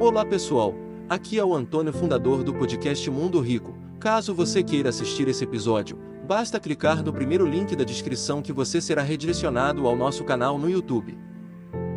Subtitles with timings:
[0.00, 0.74] Olá pessoal,
[1.10, 3.76] aqui é o Antônio, fundador do podcast Mundo Rico.
[4.00, 8.80] Caso você queira assistir esse episódio, basta clicar no primeiro link da descrição que você
[8.80, 11.18] será redirecionado ao nosso canal no YouTube.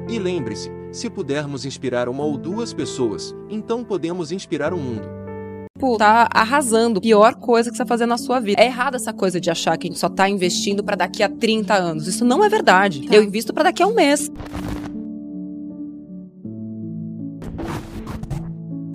[0.10, 5.08] E lembre-se, se pudermos inspirar uma ou duas pessoas, então podemos inspirar o mundo.
[5.98, 7.00] Tá arrasando.
[7.00, 8.62] Pior coisa que você vai fazer na sua vida.
[8.62, 11.30] É errado essa coisa de achar que a gente só tá investindo para daqui a
[11.30, 12.08] 30 anos.
[12.08, 13.08] Isso não é verdade.
[13.08, 13.16] Tá.
[13.16, 14.30] Eu invisto para daqui a um mês.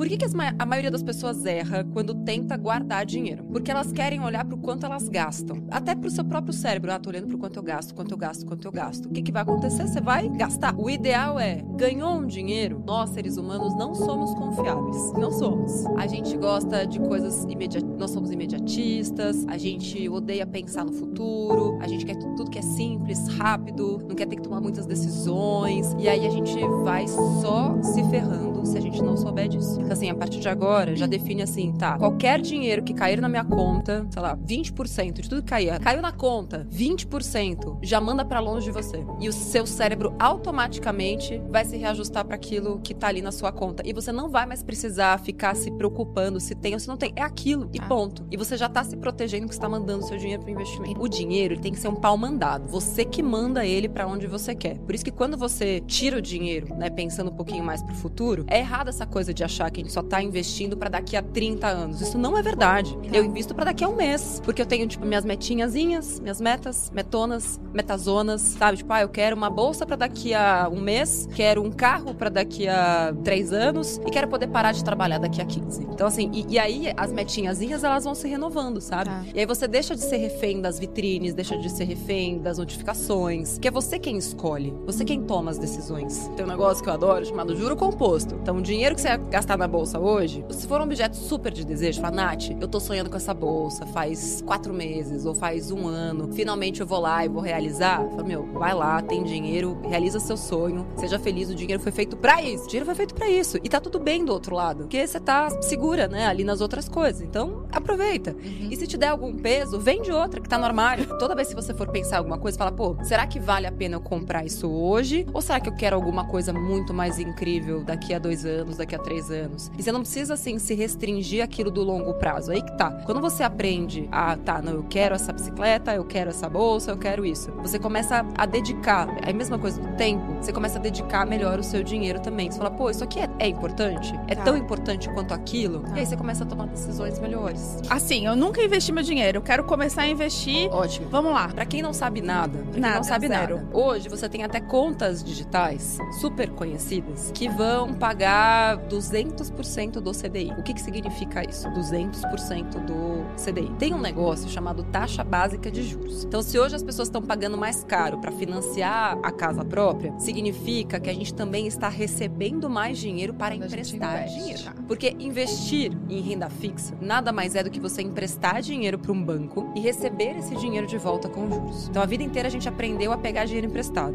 [0.08, 3.44] Por que, que ma- a maioria das pessoas erra quando tenta guardar dinheiro?
[3.44, 5.58] Porque elas querem olhar pro quanto elas gastam.
[5.70, 6.90] Até pro seu próprio cérebro.
[6.90, 9.04] Ah, tô olhando pro quanto eu gasto, quanto eu gasto, quanto eu gasto.
[9.04, 9.86] O que, que vai acontecer?
[9.86, 10.74] Você vai gastar.
[10.78, 15.12] O ideal é, ganhou um dinheiro, nós, seres humanos, não somos confiáveis.
[15.12, 15.84] Não somos.
[15.98, 17.90] A gente gosta de coisas imediatas.
[17.98, 22.58] Nós somos imediatistas, a gente odeia pensar no futuro, a gente quer tu- tudo que
[22.58, 25.94] é simples, rápido, não quer ter que tomar muitas decisões.
[25.98, 29.78] E aí a gente vai só se ferrando se a gente não souber disso.
[29.80, 31.98] Então, assim, a partir de agora, já define assim, tá?
[31.98, 36.00] Qualquer dinheiro que cair na minha conta, sei lá, 20% de tudo que cair, caiu
[36.02, 39.04] na conta, 20%, já manda pra longe de você.
[39.20, 43.52] E o seu cérebro automaticamente vai se reajustar para aquilo que tá ali na sua
[43.52, 43.82] conta.
[43.86, 47.12] E você não vai mais precisar ficar se preocupando se tem ou se não tem.
[47.16, 47.86] É aquilo e Ah.
[47.86, 48.26] ponto.
[48.30, 51.00] E você já tá se protegendo que está mandando seu dinheiro pro investimento.
[51.00, 52.68] O dinheiro ele tem que ser um pau mandado.
[52.68, 54.78] Você que manda ele para onde você quer.
[54.78, 58.44] Por isso que quando você tira o dinheiro, né, pensando um pouquinho mais pro futuro,
[58.48, 61.22] é errado essa coisa de achar que a gente só tá investindo para daqui a
[61.22, 62.00] 30 anos.
[62.00, 62.96] Isso não é verdade.
[63.12, 66.90] Eu invisto para daqui a um mês, porque eu tenho tipo minhas metinhazinhas, minhas metas,
[66.90, 68.78] metonas, metazonas, sabe?
[68.78, 72.28] Tipo, ah, eu quero uma bolsa para daqui a um mês, quero um carro para
[72.28, 75.82] daqui a três anos e quero poder parar de trabalhar daqui a 15.
[75.82, 79.10] Então assim, e, e aí as metinhazinhas elas vão se renovando, sabe?
[79.10, 79.24] Tá.
[79.34, 83.58] E aí você deixa de ser refém das vitrines, deixa de ser refém das notificações,
[83.58, 86.28] que é você quem escolhe, você quem toma as decisões.
[86.36, 88.37] Tem um negócio que eu adoro chamado juro composto.
[88.40, 91.52] Então, o dinheiro que você vai gastar na bolsa hoje, se for um objeto super
[91.52, 95.70] de desejo, fala, Nath, eu tô sonhando com essa bolsa faz quatro meses ou faz
[95.70, 97.98] um ano, finalmente eu vou lá e vou realizar.
[98.08, 102.16] Fala, meu, vai lá, tem dinheiro, realiza seu sonho, seja feliz, o dinheiro foi feito
[102.16, 102.64] pra isso.
[102.64, 103.58] O dinheiro foi feito pra isso.
[103.58, 106.88] E tá tudo bem do outro lado, porque você tá segura, né, ali nas outras
[106.88, 107.22] coisas.
[107.22, 108.34] Então, aproveita.
[108.42, 111.06] E se te der algum peso, vende outra que tá no armário.
[111.18, 113.96] Toda vez que você for pensar alguma coisa, fala, pô, será que vale a pena
[113.96, 115.26] eu comprar isso hoje?
[115.32, 118.94] Ou será que eu quero alguma coisa muito mais incrível daqui a dois anos, daqui
[118.94, 119.70] a três anos?
[119.78, 122.50] E você não precisa, assim, se restringir aquilo do longo prazo.
[122.52, 122.90] Aí que tá.
[123.04, 126.96] Quando você aprende a, tá, não, eu quero essa bicicleta, eu quero essa bolsa, eu
[126.96, 127.50] quero isso.
[127.62, 131.58] Você começa a dedicar, é a mesma coisa do tempo, você começa a dedicar melhor
[131.58, 132.50] o seu dinheiro também.
[132.50, 134.12] Você fala, pô, isso aqui é, é importante?
[134.26, 134.44] É Tá.
[134.44, 135.80] tão importante quanto aquilo?
[135.80, 135.96] Tá.
[135.96, 137.78] E aí você começa a tomar decisões melhores.
[137.90, 139.38] Assim, eu nunca investi meu dinheiro.
[139.38, 140.68] Eu quero começar a investir.
[140.72, 141.08] Ótimo.
[141.10, 141.48] Vamos lá.
[141.48, 143.56] Pra quem não sabe nada, pra Nada, não sabe zero.
[143.56, 143.68] nada.
[143.76, 150.52] Hoje você tem até contas digitais super conhecidas que vão pagar 200% do CDI.
[150.58, 151.68] O que que significa isso?
[151.68, 153.70] 200% do CDI.
[153.78, 156.24] Tem um negócio chamado taxa básica de juros.
[156.24, 161.00] Então, se hoje as pessoas estão pagando mais caro para financiar a casa própria, significa
[161.00, 164.62] que a gente também está recebendo mais dinheiro para Quando emprestar dinheiro.
[164.86, 169.22] Porque investir em renda fixa nada mais é do que você emprestar dinheiro para um
[169.22, 171.88] banco e receber esse dinheiro de volta com juros.
[171.88, 174.14] Então a vida inteira a gente aprendeu a pegar dinheiro emprestado.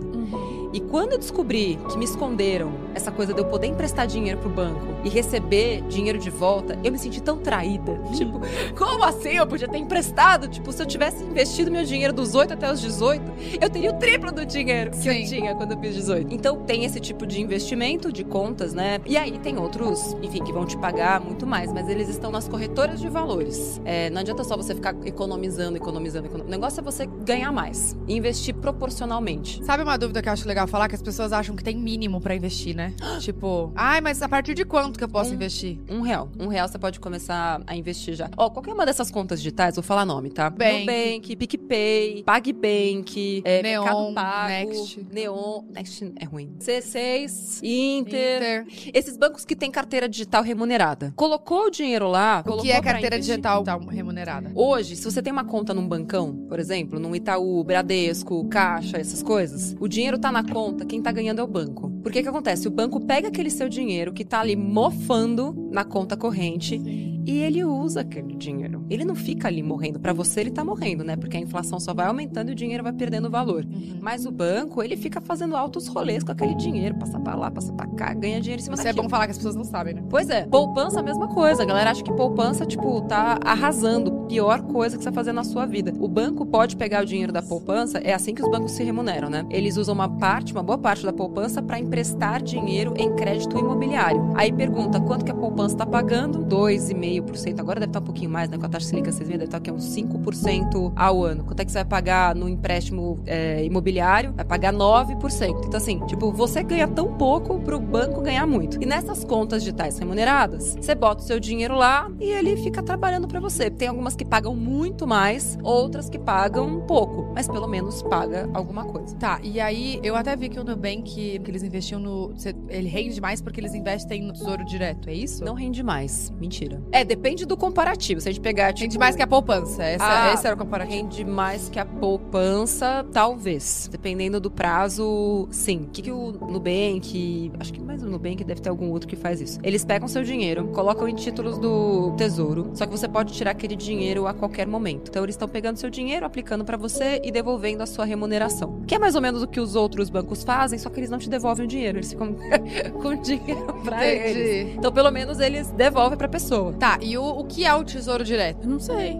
[0.73, 4.49] E quando eu descobri que me esconderam essa coisa de eu poder emprestar dinheiro pro
[4.49, 8.01] banco e receber dinheiro de volta, eu me senti tão traída.
[8.17, 8.41] Tipo,
[8.75, 10.47] como assim eu podia ter emprestado?
[10.47, 13.23] Tipo, se eu tivesse investido meu dinheiro dos 8 até os 18,
[13.61, 15.25] eu teria o triplo do dinheiro que eu Sim.
[15.25, 16.33] tinha quando eu fiz 18.
[16.33, 18.99] Então tem esse tipo de investimento, de contas, né?
[19.05, 22.47] E aí tem outros, enfim, que vão te pagar muito mais, mas eles estão nas
[22.47, 23.79] corretoras de valores.
[23.85, 26.47] É, não adianta só você ficar economizando, economizando, economizando.
[26.47, 29.63] O negócio é você ganhar mais e investir proporcionalmente.
[29.63, 30.87] Sabe uma dúvida que eu acho legal falar?
[30.87, 32.93] Que as pessoas acham que tem mínimo pra investir, né?
[33.19, 35.79] tipo, ai, mas a partir de quanto que eu posso Um- investir?
[35.89, 36.29] Um real.
[36.39, 38.29] Um real você pode começar a investir já.
[38.37, 40.49] Ó, qualquer uma dessas contas digitais, vou falar nome, tá?
[40.49, 40.79] Bank.
[40.85, 45.07] Nubank, PicPay, PagBank, é, Neon, Mercado Pago, Next.
[45.11, 46.55] Neon, Next é ruim.
[46.59, 48.63] C6, Inter.
[48.65, 48.91] Inter.
[48.93, 51.13] Esses bancos que têm carteira digital remunerada.
[51.15, 54.51] Colocou o dinheiro lá, O que é carteira digital remunerada?
[54.55, 59.21] Hoje, se você tem uma conta num bancão, por exemplo, num Itaú, Bradesco, Caixa, essas
[59.23, 61.89] coisas, o dinheiro tá na conta, quem tá ganhando é o banco.
[62.01, 62.67] Por que que acontece?
[62.67, 66.81] O banco pega aquele seu dinheiro que tá ali mofando na conta corrente
[67.25, 68.85] e ele usa aquele dinheiro.
[68.89, 69.99] Ele não fica ali morrendo.
[69.99, 71.15] Pra você, ele tá morrendo, né?
[71.15, 73.65] Porque a inflação só vai aumentando e o dinheiro vai perdendo valor.
[73.65, 73.99] Uhum.
[74.01, 77.71] Mas o banco, ele fica fazendo altos rolês com aquele dinheiro, passa pra lá, passa
[77.71, 79.93] pra cá, ganha dinheiro em cima Isso é bom falar que as pessoas não sabem,
[79.93, 80.03] né?
[80.09, 81.63] Pois é, poupança a mesma coisa.
[81.63, 84.11] A galera acha que poupança, tipo, tá arrasando.
[84.33, 85.93] Pior coisa que você vai fazer na sua vida.
[85.99, 89.29] O banco pode pegar o dinheiro da poupança, é assim que os bancos se remuneram,
[89.29, 89.45] né?
[89.51, 94.33] Eles usam uma parte, uma boa parte da poupança para emprestar dinheiro em crédito imobiliário.
[94.33, 96.43] Aí pergunta quanto que a poupança está pagando?
[96.45, 97.59] 2,5%.
[97.59, 98.57] Agora deve estar um pouquinho mais, né?
[98.57, 101.43] Com a taxa Selic, vocês viram, deve estar aqui uns 5% ao ano.
[101.43, 104.33] Quanto é que você vai pagar no empréstimo é, imobiliário?
[104.33, 105.65] Vai pagar 9%.
[105.67, 108.81] Então, assim, tipo, você ganha tão pouco para o banco ganhar muito.
[108.81, 113.27] E nessas contas digitais remuneradas, você bota o seu dinheiro lá e ele fica trabalhando
[113.27, 113.69] para você.
[113.69, 118.85] Tem algumas que pagam muito mais, outras que pagam pouco, mas pelo menos paga alguma
[118.85, 119.15] coisa.
[119.15, 122.33] Tá, e aí eu até vi que o Nubank, que eles investiam no.
[122.69, 125.43] Ele rende mais porque eles investem no tesouro direto, é isso?
[125.43, 126.31] Não rende mais.
[126.39, 126.81] Mentira.
[126.91, 128.21] É, depende do comparativo.
[128.21, 128.73] Se a gente pegar.
[128.73, 129.83] Tipo, rende mais que a poupança.
[129.83, 130.95] Essa, ah, esse era o comparativo.
[130.95, 133.87] Rende mais que a poupança, talvez.
[133.91, 135.83] Dependendo do prazo, sim.
[135.83, 137.51] O que, que o Nubank.
[137.59, 139.59] Acho que mais o Nubank deve ter algum outro que faz isso.
[139.63, 142.71] Eles pegam seu dinheiro, colocam em títulos do tesouro.
[142.73, 145.09] Só que você pode tirar aquele dinheiro a qualquer momento.
[145.09, 148.81] Então eles estão pegando seu dinheiro, aplicando para você e devolvendo a sua remuneração.
[148.87, 151.17] Que é mais ou menos o que os outros bancos fazem, só que eles não
[151.17, 151.97] te devolvem o dinheiro.
[151.97, 152.35] Eles ficam
[153.01, 154.39] com dinheiro pra Entendi.
[154.39, 154.75] eles.
[154.77, 156.73] Então, pelo menos, eles devolvem pra pessoa.
[156.73, 158.63] Tá, e o, o que é o tesouro direto?
[158.63, 159.17] Eu não sei.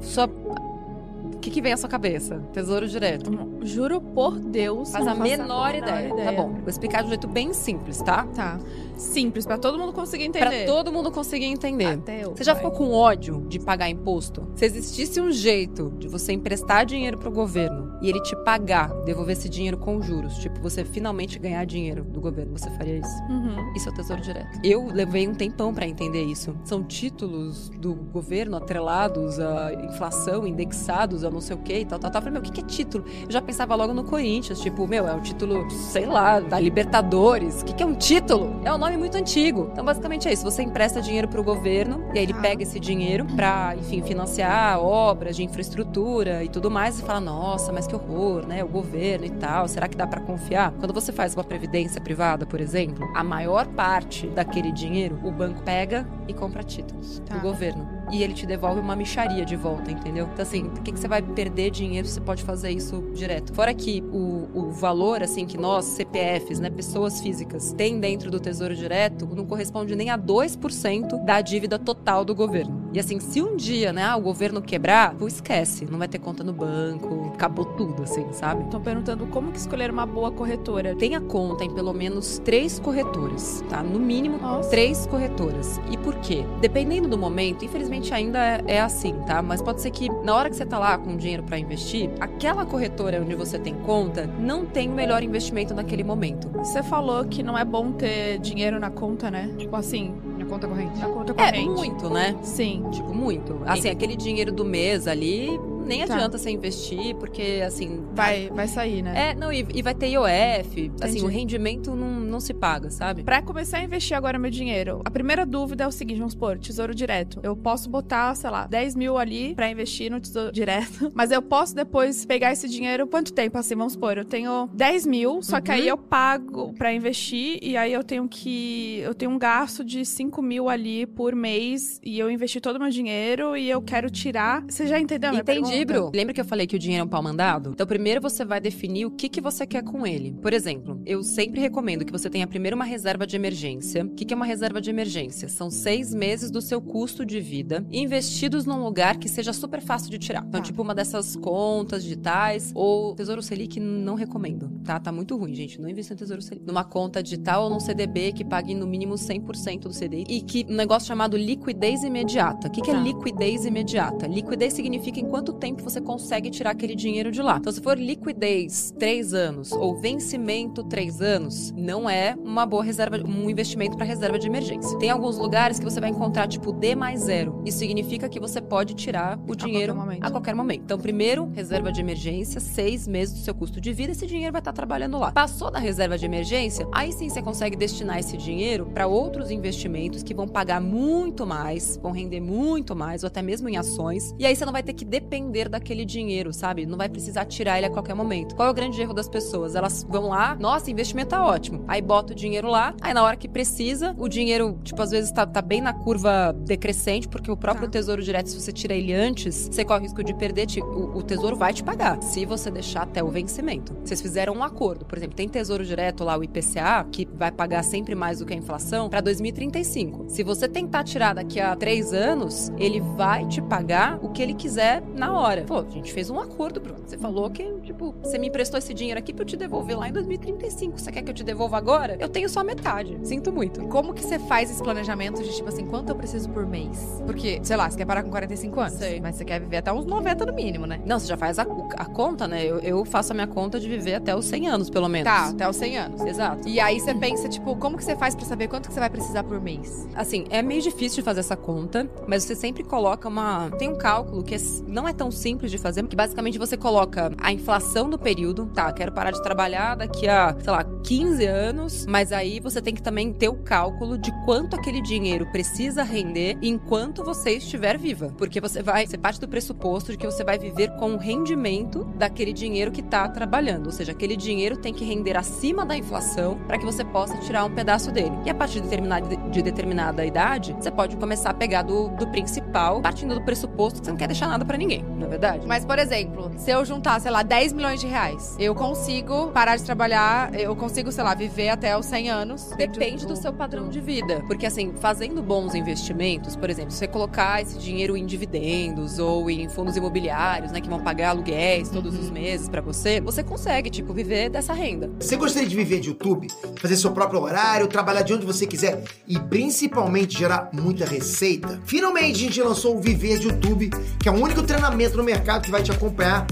[0.00, 0.26] Só.
[0.26, 2.40] O que, que vem à sua cabeça?
[2.52, 3.30] Tesouro direto.
[3.62, 4.92] Juro por Deus.
[4.92, 6.14] Faz a faço menor ideia.
[6.14, 6.50] Tá bom.
[6.52, 8.26] Vou explicar de um jeito bem simples, tá?
[8.34, 8.58] Tá.
[9.02, 10.64] Simples, pra todo mundo conseguir entender.
[10.64, 11.86] Pra todo mundo conseguir entender.
[11.86, 14.46] Até eu, Você já ficou com ódio de pagar imposto?
[14.54, 19.36] Se existisse um jeito de você emprestar dinheiro pro governo e ele te pagar, devolver
[19.36, 23.22] esse dinheiro com juros, tipo, você finalmente ganhar dinheiro do governo, você faria isso?
[23.28, 23.72] Uhum.
[23.74, 24.58] Isso é o tesouro direto.
[24.64, 26.56] Eu levei um tempão pra entender isso.
[26.64, 31.98] São títulos do governo atrelados à inflação, indexados a não sei o que e tal,
[31.98, 32.20] tal, tal.
[32.20, 33.04] Eu falei, meu, o que é título?
[33.24, 37.62] Eu já pensava logo no Corinthians, tipo, meu, é um título, sei lá, da Libertadores.
[37.62, 38.60] O que é um título?
[38.64, 39.68] É um nome muito antigo.
[39.72, 40.44] Então, basicamente é isso.
[40.44, 42.40] Você empresta dinheiro pro governo e aí ele Ah.
[42.40, 47.72] pega esse dinheiro pra, enfim, financiar obras de infraestrutura e tudo mais e fala, nossa,
[47.72, 48.62] mas que horror, né?
[48.64, 49.68] O governo e tal.
[49.68, 50.72] Será que dá pra confiar?
[50.78, 55.62] Quando você faz uma previdência privada, por exemplo, a maior parte daquele dinheiro o banco
[55.62, 57.34] pega e compra títulos Tá.
[57.36, 57.91] do governo.
[58.10, 60.28] E ele te devolve uma micharia de volta, entendeu?
[60.32, 63.54] Então, assim, por que, que você vai perder dinheiro se você pode fazer isso direto?
[63.54, 68.40] Fora que o, o valor, assim, que nós, CPFs, né, pessoas físicas, tem dentro do
[68.40, 72.81] Tesouro Direto, não corresponde nem a 2% da dívida total do governo.
[72.92, 75.86] E assim, se um dia, né, o governo quebrar, pô, esquece.
[75.90, 78.64] Não vai ter conta no banco, acabou tudo, assim, sabe?
[78.64, 80.94] Estão perguntando como que escolher uma boa corretora.
[80.94, 83.82] Tenha conta em pelo menos três corretoras, tá?
[83.82, 84.68] No mínimo, Nossa.
[84.68, 85.80] três corretoras.
[85.90, 86.44] E por quê?
[86.60, 89.40] Dependendo do momento, infelizmente ainda é, é assim, tá?
[89.40, 92.66] Mas pode ser que na hora que você tá lá com dinheiro pra investir, aquela
[92.66, 96.48] corretora onde você tem conta não tem o melhor investimento naquele momento.
[96.58, 99.50] Você falou que não é bom ter dinheiro na conta, né?
[99.56, 100.98] Tipo assim, Na conta corrente.
[100.98, 101.68] na conta É corrente.
[101.70, 102.36] muito, né?
[102.42, 102.84] Sim.
[102.90, 103.60] Tipo, muito.
[103.64, 105.48] Assim, aquele dinheiro do mês ali,
[105.86, 106.14] nem Tá.
[106.14, 108.02] adianta você investir, porque assim.
[108.14, 109.30] Vai, vai sair, né?
[109.30, 110.90] É, não, e, e vai ter IOF.
[111.00, 111.24] Assim, Entendi.
[111.24, 113.22] o rendimento não, não se paga, sabe?
[113.22, 116.58] Pra começar a investir agora meu dinheiro, a primeira dúvida é o seguinte, vamos supor,
[116.58, 117.40] tesouro direto.
[117.42, 121.40] Eu posso botar, sei lá, 10 mil ali pra investir no tesouro direto, mas eu
[121.42, 125.60] posso depois pegar esse dinheiro, quanto tempo assim, vamos supor, eu tenho 10 mil, só
[125.60, 125.76] que Uhum.
[125.76, 130.04] aí eu pago pra investir e aí eu tenho que, eu tenho um gasto de
[130.04, 134.10] 5 mil ali por mês e eu investi todo o meu dinheiro e eu quero
[134.10, 134.62] tirar.
[134.68, 136.10] Você já entendeu Entendi, Bru.
[136.14, 137.70] Lembra que eu falei que o dinheiro é um pau mandado?
[137.70, 140.32] Então, primeiro você vai definir o que, que você quer com ele.
[140.40, 144.04] Por exemplo, eu sempre recomendo que você tenha primeiro uma reserva de emergência.
[144.04, 145.48] O que, que é uma reserva de emergência?
[145.48, 150.10] São seis meses do seu custo de vida investidos num lugar que seja super fácil
[150.10, 150.44] de tirar.
[150.46, 150.66] Então, Tá.
[150.66, 155.00] tipo uma dessas contas digitais ou Tesouro Selic, não recomendo, tá?
[155.00, 155.80] Tá muito ruim, gente.
[155.80, 156.66] Não invista em Tesouro Selic.
[156.66, 160.66] Numa conta digital ou num CDB que pague no mínimo 100% do CDI e que
[160.68, 162.68] um negócio chamado liquidez imediata.
[162.68, 163.00] O que, que é Tá.
[163.00, 164.26] liquidez imediata?
[164.26, 167.58] Liquidez significa em quanto tempo você consegue tirar aquele dinheiro de lá.
[167.58, 173.16] Então, se for liquidez três anos ou vencimento três anos, não é uma boa reserva,
[173.24, 174.98] um investimento para reserva de emergência.
[174.98, 177.62] Tem alguns lugares que você vai encontrar tipo D mais zero.
[177.64, 180.24] Isso significa que você pode tirar o dinheiro qualquer momento.
[180.24, 180.82] a qualquer momento.
[180.82, 184.60] Então, primeiro, reserva de emergência, seis meses do seu custo de vida, esse dinheiro vai
[184.60, 185.30] estar trabalhando lá.
[185.30, 190.24] Passou da reserva de emergência, aí sim você consegue destinar esse dinheiro para outros investimentos
[190.24, 194.34] que vão pagar muito mais, vão render muito mais, ou até mesmo em ações.
[194.40, 196.86] E aí você não vai ter que depender render daquele dinheiro, sabe?
[196.86, 198.54] Não vai precisar tirar ele a qualquer momento.
[198.56, 199.74] Qual é o grande erro das pessoas?
[199.74, 201.84] Elas vão lá, nossa, investimento tá ótimo.
[201.86, 205.30] Aí bota o dinheiro lá, aí na hora que precisa, o dinheiro, tipo, às vezes
[205.30, 207.92] tá, tá bem na curva decrescente, porque o próprio Tá.
[207.92, 211.16] tesouro direto, se você tira ele antes, você corre o risco de perder, te- o,
[211.18, 213.92] o tesouro vai te pagar, se você deixar até o vencimento.
[214.04, 217.82] Vocês fizeram um acordo, por exemplo, tem tesouro direto lá, o IPCA, que vai pagar
[217.82, 220.26] sempre mais do que a inflação, pra 2035.
[220.28, 224.54] Se você tentar tirar daqui a três anos, ele vai te pagar o que ele
[224.54, 225.41] quiser na hora.
[225.66, 227.00] Pô, a gente fez um acordo, Bruno.
[227.06, 230.08] Você falou que, tipo, você me emprestou esse dinheiro aqui pra eu te devolver lá
[230.08, 230.98] em 2035.
[230.98, 232.16] Você quer que eu te devolva agora?
[232.20, 233.18] Eu tenho só metade.
[233.22, 233.80] Sinto muito.
[233.88, 237.20] Como que você faz esse planejamento de, tipo assim, quanto eu preciso por mês?
[237.26, 239.20] Porque, sei lá, você quer parar com 45 anos, Sei.
[239.20, 241.00] mas você quer viver até uns 90 no mínimo, né?
[241.04, 242.64] Não, você já faz a, a conta, né?
[242.64, 245.24] Eu, eu faço a minha conta de viver até os 100 anos, pelo menos.
[245.30, 246.20] Tá, até os 100 anos.
[246.22, 246.68] Exato.
[246.68, 249.10] E aí você pensa, tipo, como que você faz pra saber quanto que você vai
[249.10, 250.06] precisar por mês?
[250.14, 253.70] Assim, é meio difícil de fazer essa conta, mas você sempre coloca uma.
[253.78, 257.32] Tem um cálculo que é- não é tão simples de fazer, que basicamente você coloca
[257.38, 258.66] a inflação do período.
[258.66, 262.94] Tá, quero parar de trabalhar daqui a, sei lá, 15 anos, mas aí você tem
[262.94, 268.32] que também ter o cálculo de quanto aquele dinheiro precisa render enquanto você estiver viva.
[268.36, 269.06] Porque você vai.
[269.06, 273.02] Você parte do pressuposto de que você vai viver com o rendimento daquele dinheiro que
[273.02, 273.86] tá trabalhando.
[273.86, 277.64] Ou seja, aquele dinheiro tem que render acima da inflação para que você possa tirar
[277.64, 278.32] um pedaço dele.
[278.44, 282.26] E a partir de determinada, de determinada idade, você pode começar a pegar do, do
[282.28, 285.66] principal, partindo do pressuposto que você não quer deixar nada para ninguém, é verdade?
[285.66, 289.76] Mas, por exemplo, se eu juntar, sei lá, 10 milhões de reais, eu consigo parar
[289.76, 292.70] de trabalhar, eu consigo, sei lá, viver até os 100 anos.
[292.76, 294.42] Depende do seu padrão de vida.
[294.46, 299.50] Porque, assim, fazendo bons investimentos, por exemplo, se você colocar esse dinheiro em dividendos ou
[299.50, 303.90] em fundos imobiliários, né, que vão pagar aluguéis todos os meses pra você, você consegue,
[303.90, 305.10] tipo, viver dessa renda.
[305.20, 306.48] Você gostaria de viver de YouTube,
[306.80, 311.80] fazer seu próprio horário, trabalhar de onde você quiser e principalmente gerar muita receita?
[311.84, 315.62] Finalmente a gente lançou o Viver de YouTube, que é o único treinamento no mercado
[315.62, 316.46] que vai te acompanhar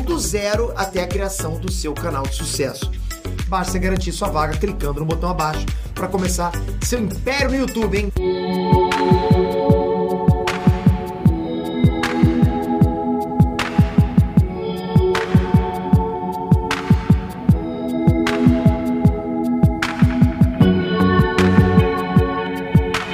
[0.00, 2.90] do zero até a criação do seu canal de sucesso.
[3.48, 8.12] Basta garantir sua vaga clicando no botão abaixo para começar seu império no YouTube, hein?